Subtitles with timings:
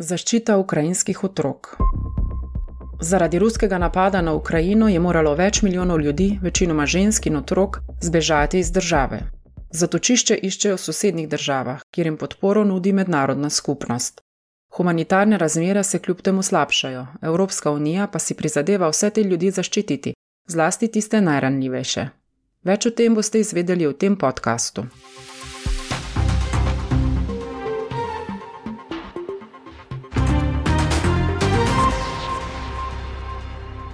[0.00, 1.74] Zaščita ukrajinskih otrok.
[3.04, 8.62] Zaradi ruskega napada na Ukrajino je moralo več milijonov ljudi, večinoma žensk in otrok, zbežati
[8.64, 9.18] iz države.
[9.70, 14.22] Zatočišče iščejo v sosednjih državah, kjer jim podporo nudi mednarodna skupnost.
[14.76, 20.14] Humanitarne razmere se kljub temu slabšajo, Evropska unija pa si prizadeva vse te ljudi zaščititi,
[20.48, 22.08] zlasti tiste najranljivejše.
[22.64, 24.88] Več o tem boste izvedeli v tem podkastu.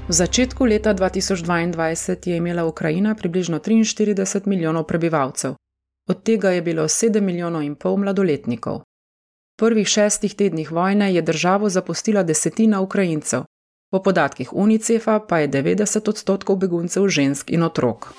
[0.06, 5.54] V začetku leta 2022 je imela Ukrajina približno 43 milijonov prebivalcev,
[6.08, 8.78] od tega je bilo 7 milijonov in pol mladoletnikov.
[8.78, 13.50] V prvih šestih tednih vojne je državo zapustila desetina Ukrajincev,
[13.90, 18.14] po podatkih UNICEF-a pa je 90 odstotkov beguncev žensk in otrok.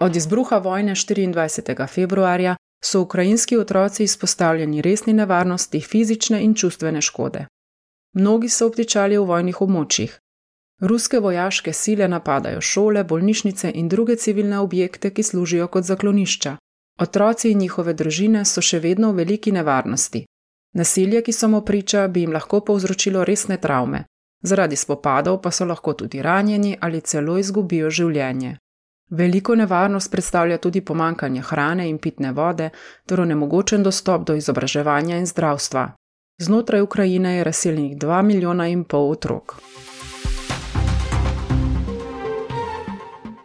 [0.00, 1.88] Od izbruha vojne 24.
[1.88, 7.46] februarja so ukrajinski otroci izpostavljeni resni nevarnosti fizične in čustvene škode.
[8.14, 10.18] Mnogi so obtičali v vojnih območjih.
[10.80, 16.56] Ruske vojaške sile napadajo šole, bolnišnice in druge civilne objekte, ki služijo kot zaklonišča.
[17.00, 20.26] Otroci in njihove družine so še vedno v veliki nevarnosti.
[20.74, 24.04] Nasilje, ki so mu priča, bi jim lahko povzročilo resne travme,
[24.42, 28.56] zaradi spopadov pa so lahko tudi ranjeni ali celo izgubijo življenje.
[29.10, 32.70] Veliko nevarnost predstavlja tudi pomankanje hrane in pitne vode
[33.06, 35.92] ter onemogočen dostop do izobraževanja in zdravstva,
[36.42, 39.54] Znotraj Ukrajine je razseljenih 2 milijona in pol otrok.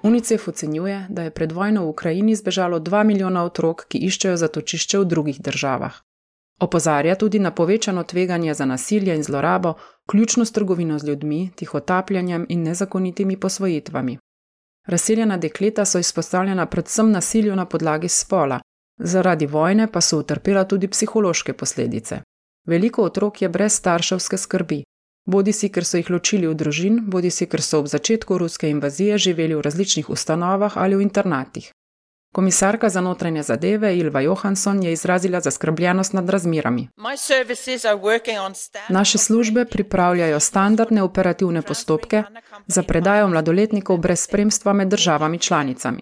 [0.03, 5.00] UNICEF ocenjuje, da je pred vojno v Ukrajini zbežalo 2 milijona otrok, ki iščejo zatočišče
[5.00, 6.00] v drugih državah.
[6.59, 9.73] Opozarja tudi na povečano tveganje za nasilje in zlorabo,
[10.09, 14.18] ključno s trgovino z ljudmi, tihotapljanjem in nezakonitimi posvojitvami.
[14.88, 18.59] Razseljena dekleta so izpostavljena predvsem nasilju na podlagi spola,
[18.98, 22.22] zaradi vojne pa so utrpela tudi psihološke posledice.
[22.67, 24.83] Veliko otrok je brez starševske skrbi,
[25.25, 28.69] bodi si, ker so jih ločili v družin, bodi si, ker so ob začetku ruske
[28.69, 31.72] invazije živeli v različnih ustanovah ali v internatih.
[32.35, 36.88] Komisarka za notranje zadeve Ilva Johansson je izrazila zaskrbljenost nad razmerami.
[38.89, 42.23] Naše službe pripravljajo standardne operativne postopke
[42.67, 46.01] za predajo mladoletnikov brez spremstva med državami članicami.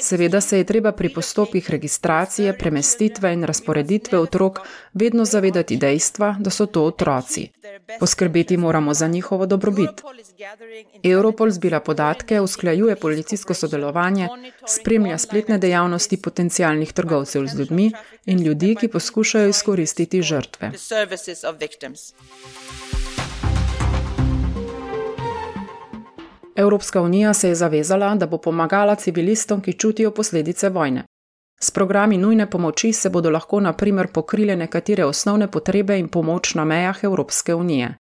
[0.00, 4.58] Seveda se je treba pri postopkih registracije, premestitve in razporeditve otrok
[4.92, 7.48] vedno zavedati dejstva, da so to otroci.
[8.00, 10.02] Poskrbeti moramo za njihovo dobrobit.
[11.02, 14.28] Europol zbira podatke, usklajuje policijsko sodelovanje,
[14.66, 17.92] spremlja spletne dejavnosti potencijalnih trgovcev z ljudmi
[18.26, 20.72] in ljudi, ki poskušajo izkoristiti žrtve.
[26.56, 31.04] Evropska unija se je zavezala, da bo pomagala civilistom, ki čutijo posledice vojne.
[31.60, 36.54] S programi nujne pomoči se bodo lahko na primer pokrile nekatere osnovne potrebe in pomoč
[36.54, 37.94] na mejah Evropske unije.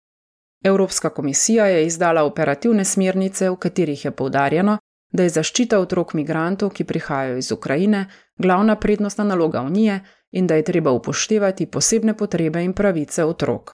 [0.65, 4.79] Evropska komisija je izdala operativne smernice, v katerih je poudarjeno,
[5.13, 10.55] da je zaščita otrok migrantov, ki prihajajo iz Ukrajine, glavna prednostna naloga unije in da
[10.55, 13.73] je treba upoštevati posebne potrebe in pravice otrok.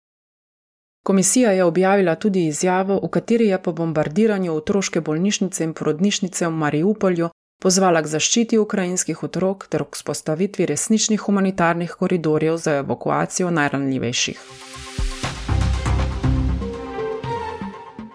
[1.05, 6.51] Komisija je objavila tudi izjavo, v kateri je po bombardiranju otroške bolnišnice in porodnišnice v
[6.51, 7.29] Mariupolju
[7.63, 14.41] pozvala k zaščiti ukrajinskih otrok ter k spostavitvi resničnih humanitarnih koridorjev za evakuacijo najranljivejših.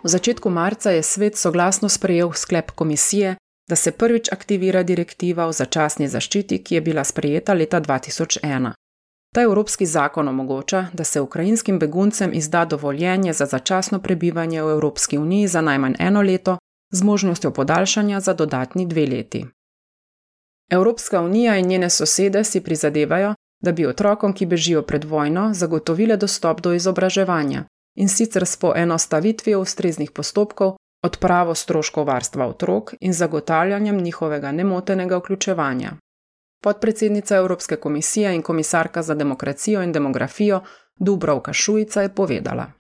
[0.04, 3.36] V začetku marca je svet soglasno sprejel sklep komisije,
[3.70, 8.79] da se prvič aktivira direktiva o začasni zaščiti, ki je bila sprejeta leta 2001.
[9.36, 15.18] Ta evropski zakon omogoča, da se ukrajinskim beguncem izda dovoljenje za začasno prebivanje v Evropski
[15.18, 16.58] uniji za najmanj eno leto,
[16.92, 19.46] z možnostjo podaljšanja za dodatni dve leti.
[20.72, 26.18] Evropska unija in njene sosede si prizadevajo, da bi otrokom, ki bežijo pred vojno, zagotovile
[26.18, 27.64] dostop do izobraževanja
[27.96, 35.92] in sicer s poenostavitvijo ustreznih postopkov, odpravo stroškov varstva otrok in zagotavljanjem njihovega nemotenega vključevanja.
[36.62, 40.62] Podpredsednica Evropske komisije in komisarka za demokracijo in demografijo
[40.96, 42.72] Dubrovka Šujica je povedala: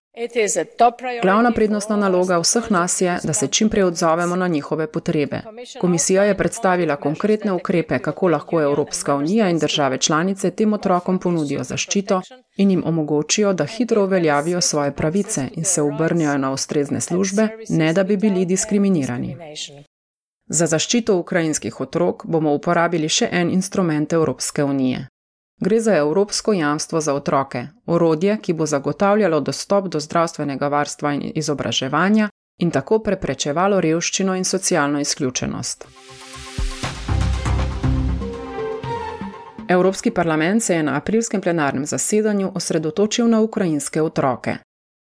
[1.22, 5.42] Glavna prednostna naloga vseh nas je, da se čim prej odzovemo na njihove potrebe.
[5.82, 11.64] Komisija je predstavila konkretne ukrepe, kako lahko Evropska unija in države članice tem otrokom ponudijo
[11.64, 12.22] zaščito
[12.58, 17.94] in jim omogočijo, da hitro uveljavijo svoje pravice in se obrnijo na ustrezne službe, ne
[17.94, 19.38] da bi bili diskriminirani.
[20.50, 25.08] Za zaščito ukrajinskih otrok bomo uporabili še en instrument Evropske unije.
[25.62, 31.32] Gre za evropsko jamstvo za otroke, orodje, ki bo zagotavljalo dostop do zdravstvenega varstva in
[31.36, 32.30] izobraževanja
[32.60, 35.86] in tako preprečevalo revščino in socialno izključenost.
[39.70, 44.58] Evropski parlament se je na aprilskem plenarnem zasedanju osredotočil na ukrajinske otroke.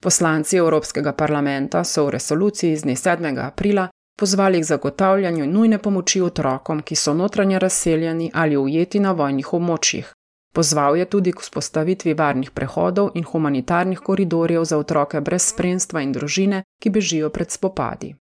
[0.02, 3.38] Poslanci Evropskega parlamenta so v resoluciji z dne 7.
[3.46, 3.88] aprila
[4.18, 10.12] pozvali k zagotavljanju nujne pomoči otrokom, ki so notranje razseljeni ali ujeti na vojnih območjih.
[10.54, 16.12] Pozval je tudi k vzpostavitvi varnih prehodov in humanitarnih koridorjev za otroke brez spremstva in
[16.12, 18.14] družine, ki bežijo pred spopadi.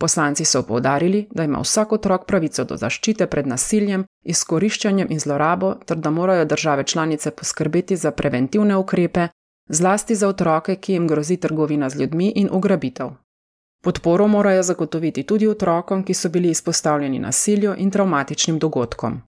[0.00, 5.74] Poslanci so povdarili, da ima vsak otrok pravico do zaščite pred nasiljem, izkoriščanjem in zlorabo,
[5.86, 9.28] ter da morajo države članice poskrbeti za preventivne ukrepe,
[9.68, 13.10] zlasti za otroke, ki jim grozi trgovina z ljudmi in ugrabitev.
[13.82, 19.20] Podporo morajo zagotoviti tudi otrokom, ki so bili izpostavljeni nasilju in travmatičnim dogodkom.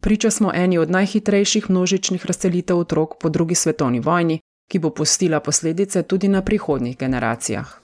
[0.00, 4.40] Priča smo eni od najhitrejših množičnih razselitev otrok po drugi svetovni vojni,
[4.70, 7.80] ki bo pustila posledice tudi na prihodnjih generacijah.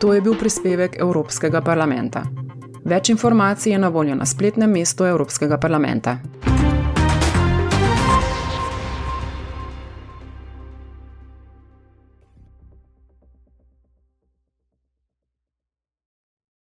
[0.00, 2.22] To je bil prispevek Evropskega parlamenta.
[2.84, 6.18] Več informacij je na voljo na spletnem mestu Evropskega parlamenta.